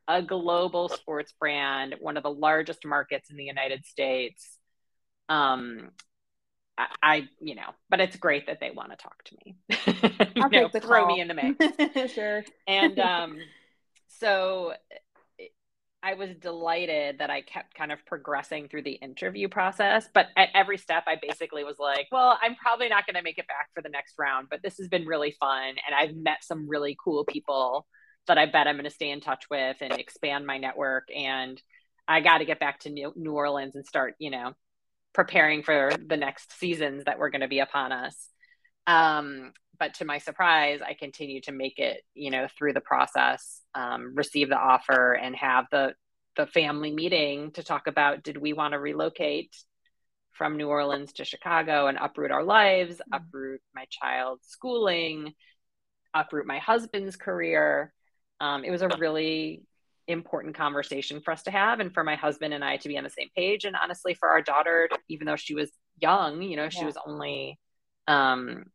[0.07, 4.57] a global sports brand, one of the largest markets in the United States.
[5.29, 5.91] Um,
[6.77, 9.55] I, I you know, but it's great that they want to talk to me.
[10.35, 11.07] you know, throw call.
[11.07, 11.93] me in the mix.
[11.93, 12.43] For sure.
[12.67, 13.37] And um,
[14.07, 14.73] so
[16.03, 20.05] I was delighted that I kept kind of progressing through the interview process.
[20.13, 23.37] But at every step, I basically was like, well, I'm probably not going to make
[23.37, 25.69] it back for the next round, but this has been really fun.
[25.69, 27.87] And I've met some really cool people
[28.27, 31.07] that I bet I'm going to stay in touch with and expand my network.
[31.15, 31.61] And
[32.05, 34.51] I got to get back to New Orleans and start, you know,
[35.13, 38.29] preparing for the next seasons that were going to be upon us.
[38.87, 43.61] Um, but to my surprise, I continued to make it, you know, through the process,
[43.73, 45.95] um, receive the offer, and have the
[46.35, 49.55] the family meeting to talk about did we want to relocate
[50.31, 53.13] from New Orleans to Chicago and uproot our lives, mm-hmm.
[53.13, 55.33] uproot my child's schooling,
[56.13, 57.93] uproot my husband's career.
[58.39, 59.63] Um, it was a really
[60.07, 63.03] important conversation for us to have and for my husband and I to be on
[63.03, 63.63] the same page.
[63.63, 66.85] And honestly, for our daughter, even though she was young, you know, she yeah.
[66.85, 67.59] was only
[68.07, 68.65] um,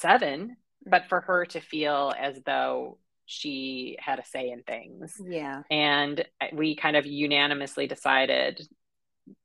[0.00, 5.14] seven, but for her to feel as though she had a say in things.
[5.24, 5.62] Yeah.
[5.70, 8.60] And we kind of unanimously decided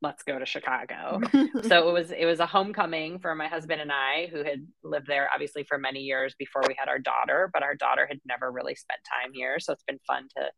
[0.01, 1.21] let's go to Chicago.
[1.63, 5.07] so it was it was a homecoming for my husband and I who had lived
[5.07, 8.51] there obviously for many years before we had our daughter, but our daughter had never
[8.51, 10.49] really spent time here, so it's been fun to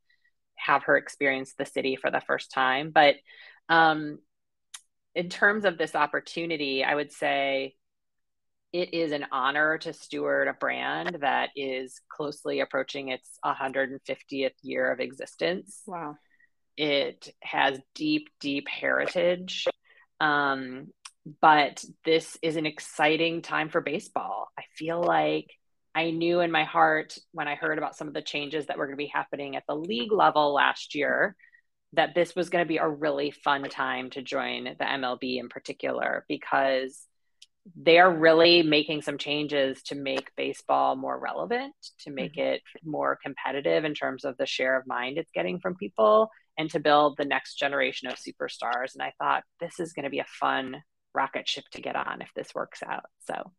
[0.55, 2.91] have her experience the city for the first time.
[2.91, 3.15] But
[3.69, 4.19] um
[5.15, 7.75] in terms of this opportunity, I would say
[8.77, 14.91] it is an honor to steward a brand that is closely approaching its 150th year
[14.91, 15.81] of existence.
[15.87, 16.15] Wow.
[16.77, 19.65] It has deep, deep heritage.
[20.19, 20.89] Um,
[21.41, 24.49] but this is an exciting time for baseball.
[24.57, 25.47] I feel like
[25.95, 28.85] I knew in my heart when I heard about some of the changes that were
[28.85, 31.35] going to be happening at the league level last year
[31.93, 35.49] that this was going to be a really fun time to join the MLB in
[35.49, 37.07] particular because
[37.75, 42.53] they're really making some changes to make baseball more relevant, to make mm-hmm.
[42.53, 46.69] it more competitive in terms of the share of mind it's getting from people, and
[46.71, 48.93] to build the next generation of superstars.
[48.93, 50.81] And I thought this is going to be a fun
[51.13, 53.05] rocket ship to get on if this works out.
[53.25, 53.51] So,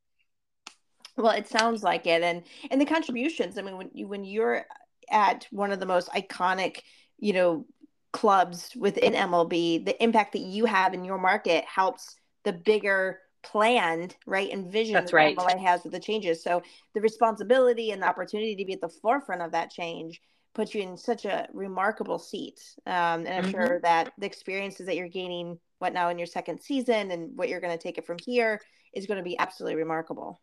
[1.17, 3.59] well, it sounds like it, and and the contributions.
[3.59, 4.65] I mean, when you when you're
[5.11, 6.83] at one of the most iconic,
[7.19, 7.67] you know,
[8.13, 13.19] clubs within MLB, the impact that you have in your market helps the bigger
[13.51, 15.39] planned, right, and vision That's right.
[15.59, 16.43] Has with the changes.
[16.43, 16.63] So
[16.95, 20.21] the responsibility and the opportunity to be at the forefront of that change
[20.55, 22.61] puts you in such a remarkable seat.
[22.87, 23.51] Um, and I'm mm-hmm.
[23.53, 27.49] sure that the experiences that you're gaining, what now in your second season, and what
[27.49, 28.61] you're going to take it from here
[28.93, 30.41] is going to be absolutely remarkable.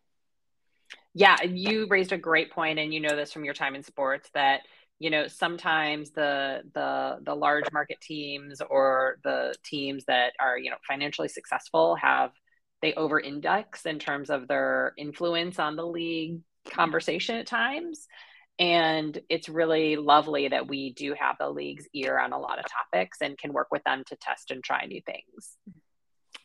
[1.14, 3.82] Yeah, And you raised a great point, and you know this from your time in
[3.82, 4.62] sports that
[4.98, 10.70] you know sometimes the the the large market teams or the teams that are you
[10.70, 12.30] know financially successful have
[12.82, 18.06] they over index in terms of their influence on the league conversation at times.
[18.58, 22.64] And it's really lovely that we do have the league's ear on a lot of
[22.70, 25.58] topics and can work with them to test and try new things.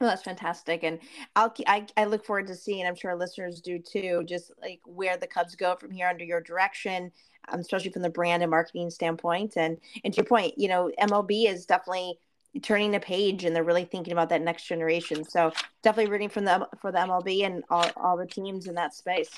[0.01, 0.99] Well, that's fantastic, and
[1.35, 2.87] I'll I, I look forward to seeing.
[2.87, 4.23] I'm sure listeners do too.
[4.27, 7.11] Just like where the Cubs go from here under your direction,
[7.49, 9.57] um, especially from the brand and marketing standpoint.
[9.57, 12.17] And and to your point, you know, MLB is definitely
[12.61, 15.23] turning a page and they're really thinking about that next generation.
[15.23, 15.51] So
[15.83, 19.29] definitely rooting for the for the MLB and all, all the teams in that space.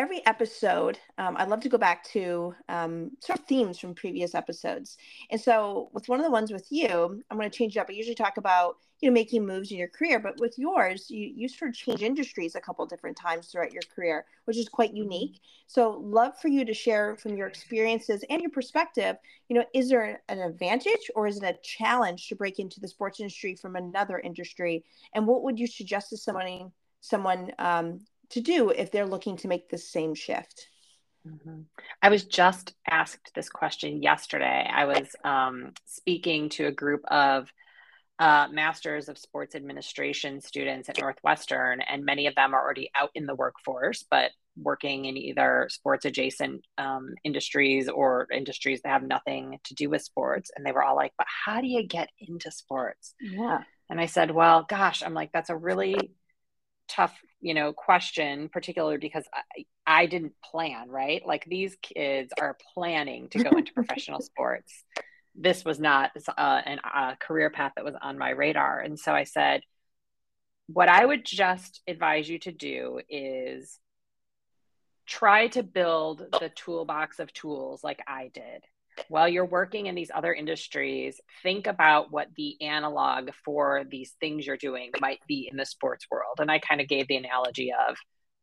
[0.00, 4.34] Every episode, um, I'd love to go back to um, sort of themes from previous
[4.34, 4.96] episodes.
[5.30, 7.88] And so, with one of the ones with you, I'm going to change it up.
[7.90, 11.32] I usually talk about you know making moves in your career but with yours you
[11.34, 14.90] you sort of change industries a couple different times throughout your career which is quite
[14.90, 15.04] mm-hmm.
[15.08, 19.16] unique so love for you to share from your experiences and your perspective
[19.48, 22.88] you know is there an advantage or is it a challenge to break into the
[22.88, 24.84] sports industry from another industry
[25.14, 29.48] and what would you suggest to someone someone um, to do if they're looking to
[29.48, 30.68] make the same shift
[31.26, 31.62] Mm-hmm.
[32.02, 34.68] I was just asked this question yesterday.
[34.70, 37.52] I was um, speaking to a group of
[38.18, 43.10] uh, masters of sports administration students at Northwestern, and many of them are already out
[43.14, 49.02] in the workforce, but working in either sports adjacent um, industries or industries that have
[49.02, 50.50] nothing to do with sports.
[50.54, 53.62] And they were all like, "But how do you get into sports?" Yeah.
[53.88, 56.12] And I said, "Well, gosh, I'm like, that's a really
[56.90, 61.24] tough, you know, question, particularly because I, I didn't plan, right?
[61.24, 64.84] Like these kids are planning to go into professional sports."
[65.34, 68.80] this was not uh, an, a career path that was on my radar.
[68.80, 69.62] And so I said,
[70.66, 73.78] what I would just advise you to do is
[75.06, 78.64] try to build the toolbox of tools like I did.
[79.08, 84.46] While you're working in these other industries, think about what the analog for these things
[84.46, 86.38] you're doing might be in the sports world.
[86.38, 87.96] And I kind of gave the analogy of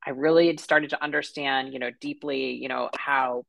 [0.05, 3.43] I really started to understand, you know, deeply, you know, how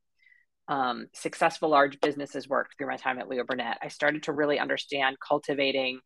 [0.66, 3.78] um, successful large businesses worked through my time at Leo Burnett.
[3.82, 6.00] I started to really understand cultivating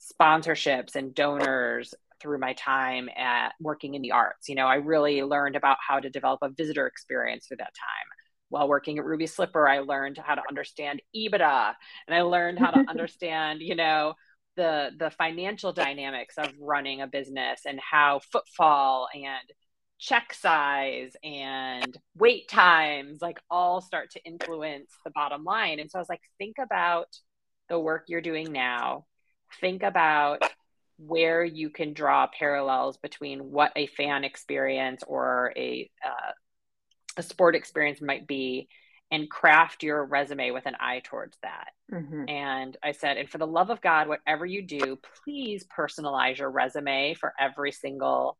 [0.00, 4.48] sponsorships and donors through my time at working in the arts.
[4.48, 8.15] You know, I really learned about how to develop a visitor experience through that time.
[8.48, 11.74] While working at Ruby Slipper, I learned how to understand EBITDA
[12.06, 14.14] and I learned how to understand, you know,
[14.56, 19.52] the the financial dynamics of running a business and how footfall and
[19.98, 25.78] check size and wait times like all start to influence the bottom line.
[25.78, 27.08] And so i was like think about
[27.68, 29.06] the work you're doing now.
[29.60, 30.42] Think about
[30.98, 36.32] where you can draw parallels between what a fan experience or a uh,
[37.16, 38.68] a sport experience might be
[39.10, 41.68] and craft your resume with an eye towards that.
[41.92, 42.28] Mm-hmm.
[42.28, 46.50] And I said, and for the love of God, whatever you do, please personalize your
[46.50, 48.36] resume for every single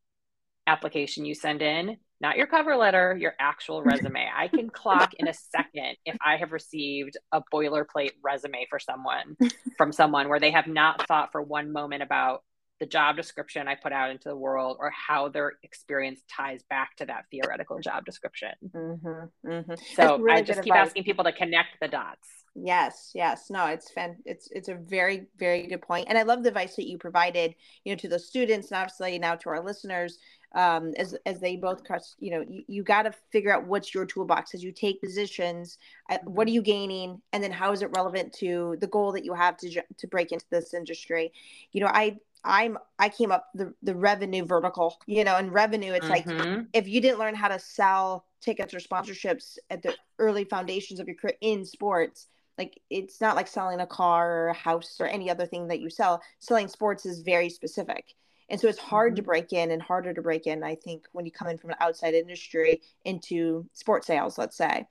[0.66, 4.28] application you send in, not your cover letter, your actual resume.
[4.34, 9.36] I can clock in a second if I have received a boilerplate resume for someone
[9.76, 12.42] from someone where they have not thought for one moment about
[12.78, 16.96] the job description I put out into the world or how their experience ties back
[16.96, 18.50] to that theoretical job description.
[18.74, 19.72] Mm-hmm, mm-hmm.
[19.94, 20.88] So really I just keep advice.
[20.88, 22.28] asking people to connect the dots.
[22.58, 23.50] Yes, yes.
[23.50, 26.06] No, it's fan it's it's a very, very good point.
[26.08, 27.54] And I love the advice that you provided,
[27.84, 30.18] you know, to the students and obviously now to our listeners.
[30.54, 33.92] Um, as as they both cross, you know, you, you got to figure out what's
[33.92, 35.76] your toolbox as you take positions.
[36.08, 36.54] Uh, what are mm-hmm.
[36.54, 39.82] you gaining, and then how is it relevant to the goal that you have to
[39.98, 41.32] to break into this industry?
[41.72, 42.16] You know, I
[42.46, 46.54] I'm I came up the the revenue vertical, you know, and revenue it's mm-hmm.
[46.54, 51.00] like if you didn't learn how to sell tickets or sponsorships at the early foundations
[51.00, 54.96] of your career in sports, like it's not like selling a car or a house
[55.00, 56.22] or any other thing that you sell.
[56.38, 58.14] Selling sports is very specific.
[58.48, 59.16] And so it's hard mm-hmm.
[59.16, 61.70] to break in and harder to break in, I think, when you come in from
[61.70, 64.86] an outside industry into sports sales, let's say,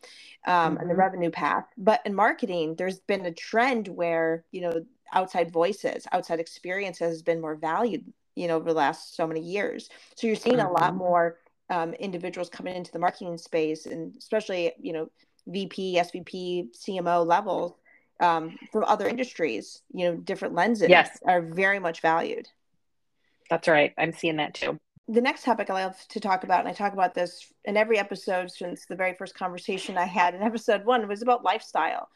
[0.45, 0.78] um, mm-hmm.
[0.82, 0.99] and the mm-hmm.
[0.99, 1.66] revenue path.
[1.78, 7.22] But in marketing, there's been a trend where, you know, outside voices, outside experience has
[7.22, 9.89] been more valued, you know, over the last so many years.
[10.16, 10.68] So you're seeing mm-hmm.
[10.68, 10.97] a lot mm-hmm.
[10.97, 11.38] more
[11.70, 15.10] um, individuals coming into the marketing space, and especially, you know,
[15.47, 17.74] VP, SVP, CMO levels
[18.20, 21.20] um, from other industries, you know, different lenses yes.
[21.26, 22.47] are very much valued.
[23.49, 23.93] That's right.
[23.97, 24.80] I'm seeing that too.
[25.08, 27.99] The next topic I love to talk about, and I talk about this in every
[27.99, 32.10] episode since the very first conversation I had in episode one, was about lifestyle.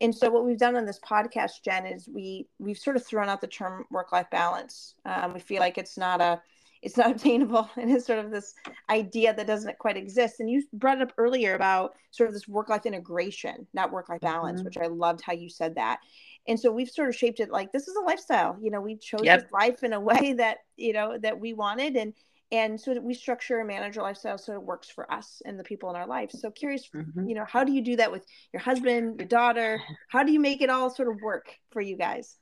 [0.00, 3.28] And so what we've done on this podcast, Jen, is we we've sort of thrown
[3.28, 4.94] out the term work-life balance.
[5.04, 6.42] Um, we feel like it's not a
[6.82, 8.54] it's not obtainable and it's sort of this
[8.90, 10.40] idea that doesn't quite exist.
[10.40, 14.60] And you brought it up earlier about sort of this work-life integration, not work-life balance,
[14.60, 14.66] mm-hmm.
[14.66, 16.00] which I loved how you said that.
[16.46, 18.58] And so we've sort of shaped it like this is a lifestyle.
[18.60, 19.48] You know, we chose yep.
[19.52, 22.12] life in a way that, you know, that we wanted and
[22.54, 25.64] and so we structure and manage our lifestyle so it works for us and the
[25.64, 26.30] people in our life.
[26.30, 27.28] So curious mm-hmm.
[27.28, 29.80] you know how do you do that with your husband your daughter?
[30.08, 32.36] How do you make it all sort of work for you guys?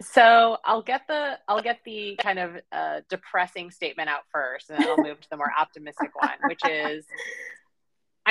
[0.00, 4.78] So i'll get the i'll get the kind of uh, depressing statement out first and
[4.78, 7.06] then i'll move to the more optimistic one which is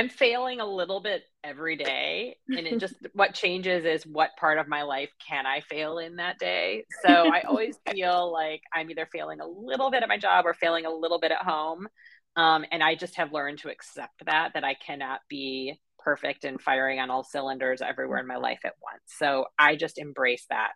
[0.01, 2.37] I'm failing a little bit every day.
[2.47, 6.15] And it just, what changes is what part of my life can I fail in
[6.15, 6.85] that day.
[7.05, 10.55] So I always feel like I'm either failing a little bit at my job or
[10.55, 11.87] failing a little bit at home.
[12.35, 16.59] Um, and I just have learned to accept that, that I cannot be perfect and
[16.59, 19.03] firing on all cylinders everywhere in my life at once.
[19.05, 20.71] So I just embrace that.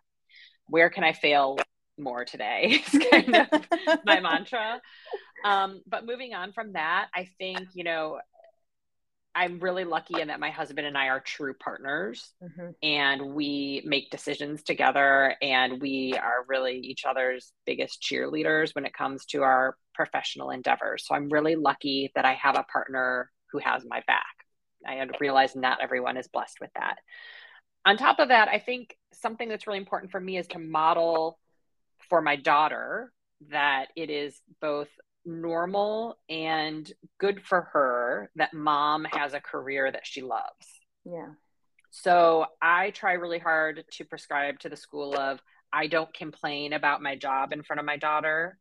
[0.68, 1.58] Where can I fail
[1.98, 2.80] more today?
[2.92, 3.48] Is kind of
[4.04, 4.80] my mantra.
[5.44, 8.20] Um, but moving on from that, I think, you know,
[9.36, 12.70] I'm really lucky in that my husband and I are true partners mm-hmm.
[12.82, 18.94] and we make decisions together and we are really each other's biggest cheerleaders when it
[18.94, 21.04] comes to our professional endeavors.
[21.06, 24.24] So I'm really lucky that I have a partner who has my back.
[24.86, 26.96] I had realized not everyone is blessed with that.
[27.84, 31.38] On top of that, I think something that's really important for me is to model
[32.08, 33.12] for my daughter
[33.50, 34.88] that it is both
[35.26, 40.66] normal and good for her that mom has a career that she loves.
[41.04, 41.32] Yeah.
[41.90, 45.40] So I try really hard to prescribe to the school of
[45.72, 48.58] I don't complain about my job in front of my daughter.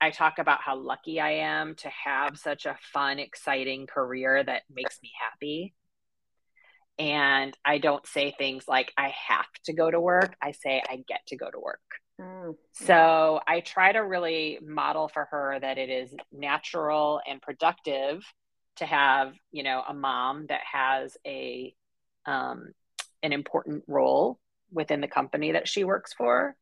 [0.00, 4.62] I talk about how lucky I am to have such a fun, exciting career that
[4.70, 5.74] makes me happy.
[6.98, 10.34] And I don't say things like, I have to go to work.
[10.42, 11.80] I say, I get to go to work.
[12.20, 12.52] Mm-hmm.
[12.72, 18.24] So I try to really model for her that it is natural and productive
[18.76, 21.74] to have, you know, a mom that has a
[22.26, 22.72] um,
[23.22, 24.38] an important role
[24.70, 26.56] within the company that she works for.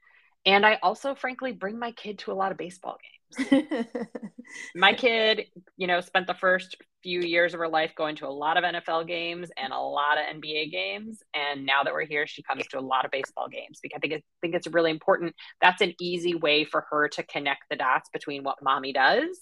[0.46, 3.23] And I also, frankly, bring my kid to a lot of baseball games.
[4.74, 8.28] my kid, you know, spent the first few years of her life going to a
[8.28, 11.22] lot of NFL games and a lot of NBA games.
[11.34, 14.00] And now that we're here, she comes to a lot of baseball games because I
[14.00, 15.34] think, it, think it's really important.
[15.60, 19.38] That's an easy way for her to connect the dots between what mommy does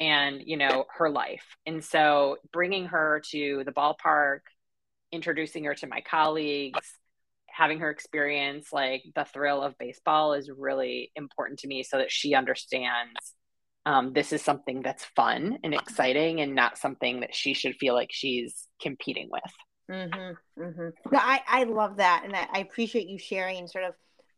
[0.00, 1.44] and, you know, her life.
[1.66, 4.40] And so bringing her to the ballpark,
[5.12, 6.80] introducing her to my colleagues,
[7.56, 12.10] having her experience like the thrill of baseball is really important to me so that
[12.10, 13.34] she understands
[13.86, 17.94] um, this is something that's fun and exciting and not something that she should feel
[17.94, 19.42] like she's competing with.
[19.90, 20.88] Mm-hmm, mm-hmm.
[21.12, 22.22] No, I, I love that.
[22.24, 23.94] And I, I appreciate you sharing sort of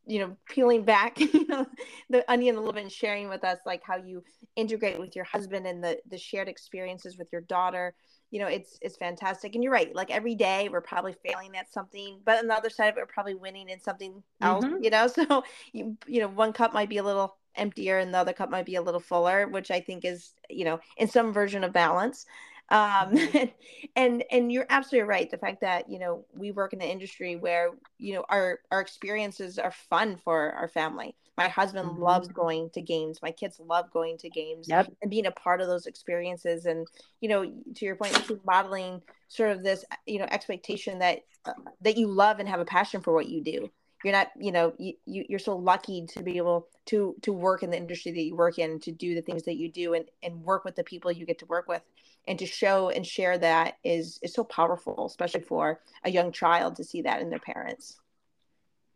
[0.07, 1.66] you know peeling back you know
[2.09, 4.23] the onion a little bit and sharing with us like how you
[4.57, 7.95] integrate with your husband and the the shared experiences with your daughter
[8.31, 11.72] you know it's it's fantastic and you're right like every day we're probably failing at
[11.72, 14.83] something but on the other side of it we're probably winning in something else mm-hmm.
[14.83, 18.18] you know so you you know one cup might be a little emptier and the
[18.18, 21.33] other cup might be a little fuller which i think is you know in some
[21.33, 22.26] version of balance
[22.70, 22.79] um
[23.12, 23.47] mm-hmm.
[23.97, 27.37] and and you're absolutely right the fact that you know we work in an industry
[27.37, 32.03] where you know our our experiences are fun for our family my husband mm-hmm.
[32.03, 33.20] loves going to games.
[33.22, 34.93] My kids love going to games yep.
[35.01, 36.66] and being a part of those experiences.
[36.66, 36.86] And
[37.20, 37.45] you know
[37.76, 42.41] to your point modeling sort of this you know expectation that uh, that you love
[42.41, 43.70] and have a passion for what you do.
[44.05, 47.62] You're not you know you, you you're so lucky to be able to to work
[47.62, 50.07] in the industry that you work in to do the things that you do and
[50.24, 51.82] and work with the people you get to work with.
[52.26, 56.76] And to show and share that is is so powerful especially for a young child
[56.76, 57.97] to see that in their parents.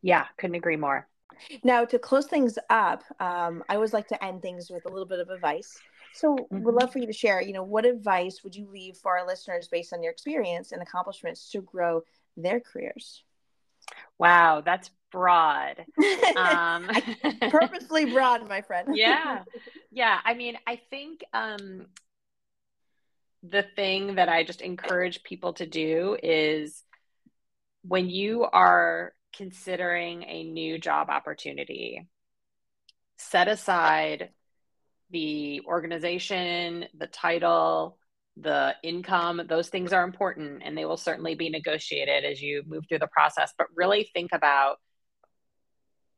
[0.02, 1.06] Yeah couldn't agree more
[1.64, 5.06] now to close things up um, i always like to end things with a little
[5.06, 5.78] bit of advice
[6.14, 6.62] so mm-hmm.
[6.62, 9.26] we'd love for you to share you know what advice would you leave for our
[9.26, 12.02] listeners based on your experience and accomplishments to grow
[12.36, 13.22] their careers
[14.18, 15.84] Wow, that's broad.
[16.36, 16.88] Um,
[17.50, 18.96] purposely broad, my friend.
[18.96, 19.44] yeah.
[19.94, 20.18] Yeah.
[20.24, 21.86] I mean, I think um,
[23.42, 26.82] the thing that I just encourage people to do is
[27.82, 32.06] when you are considering a new job opportunity,
[33.16, 34.30] set aside
[35.10, 37.98] the organization, the title,
[38.36, 42.84] the income, those things are important and they will certainly be negotiated as you move
[42.88, 43.52] through the process.
[43.56, 44.76] But really think about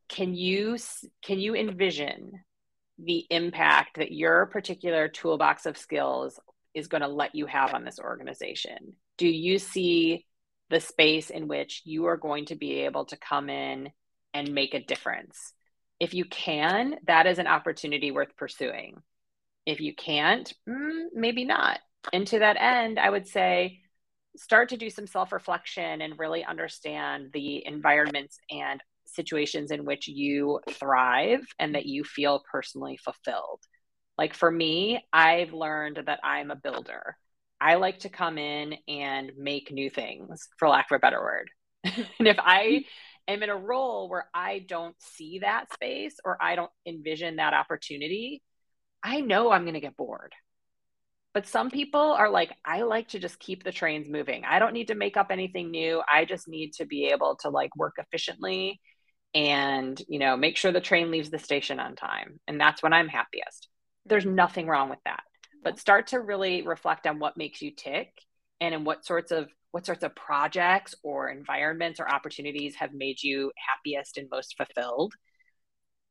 [0.08, 0.76] can you
[1.24, 2.32] can you envision
[2.98, 6.38] the impact that your particular toolbox of skills
[6.74, 8.94] is going to let you have on this organization?
[9.18, 10.26] Do you see
[10.74, 13.90] the space in which you are going to be able to come in
[14.34, 15.54] and make a difference?
[16.00, 18.96] If you can, that is an opportunity worth pursuing.
[19.64, 21.78] If you can't, mm, maybe not
[22.12, 23.80] and to that end, I would say
[24.36, 30.08] start to do some self reflection and really understand the environments and situations in which
[30.08, 33.60] you thrive and that you feel personally fulfilled.
[34.18, 37.16] Like for me, I've learned that I'm a builder.
[37.64, 41.50] I like to come in and make new things, for lack of a better word.
[41.84, 43.34] and if I mm-hmm.
[43.34, 47.54] am in a role where I don't see that space or I don't envision that
[47.54, 48.42] opportunity,
[49.02, 50.34] I know I'm going to get bored.
[51.32, 54.44] But some people are like, I like to just keep the trains moving.
[54.44, 56.02] I don't need to make up anything new.
[56.06, 58.78] I just need to be able to like work efficiently
[59.34, 62.40] and, you know, make sure the train leaves the station on time.
[62.46, 63.68] And that's when I'm happiest.
[64.04, 65.22] There's nothing wrong with that.
[65.64, 68.12] But start to really reflect on what makes you tick
[68.60, 73.20] and in what sorts of what sorts of projects or environments or opportunities have made
[73.22, 75.14] you happiest and most fulfilled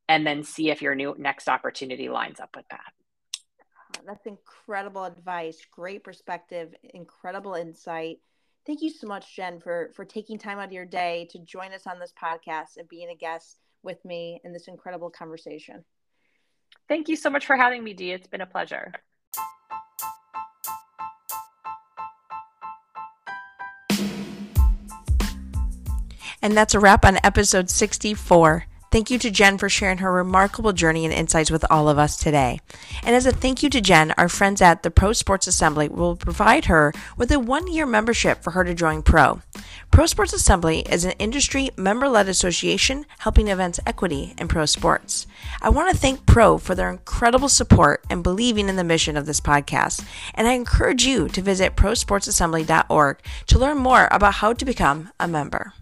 [0.09, 2.91] and then see if your new next opportunity lines up with that
[4.05, 5.59] that's incredible advice.
[5.71, 8.17] Great perspective, incredible insight.
[8.65, 11.73] Thank you so much, Jen, for for taking time out of your day to join
[11.73, 15.83] us on this podcast and being a guest with me in this incredible conversation.
[16.87, 18.11] Thank you so much for having me, Dee.
[18.11, 18.93] It's been a pleasure.
[26.43, 28.65] And that's a wrap on episode 64.
[28.91, 32.17] Thank you to Jen for sharing her remarkable journey and insights with all of us
[32.17, 32.59] today.
[33.01, 36.17] And as a thank you to Jen, our friends at the Pro Sports Assembly will
[36.17, 39.41] provide her with a one year membership for her to join Pro.
[39.89, 45.27] Pro Sports Assembly is an industry member led association helping advance equity in pro sports.
[45.61, 49.25] I want to thank Pro for their incredible support and believing in the mission of
[49.25, 50.05] this podcast.
[50.35, 53.17] And I encourage you to visit prosportsassembly.org
[53.47, 55.73] to learn more about how to become a member.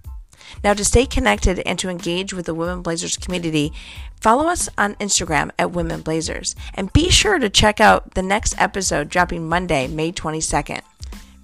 [0.64, 3.72] Now, to stay connected and to engage with the Women Blazers community,
[4.20, 6.56] follow us on Instagram at Women Blazers.
[6.74, 10.82] And be sure to check out the next episode dropping Monday, May 22nd,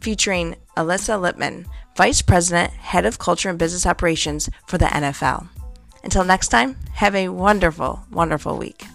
[0.01, 5.49] featuring Alyssa Lippman, Vice President, Head of Culture and Business Operations for the NFL.
[6.03, 8.85] Until next time, have a wonderful, wonderful week.